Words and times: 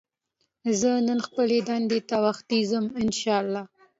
زه 0.79 0.91
نن 1.07 1.19
خپلې 1.27 1.57
دندې 1.69 1.99
ته 2.09 2.15
وختي 2.25 2.59
ځم 2.71 2.85
ان 3.01 3.07
شاءالله 3.21 3.63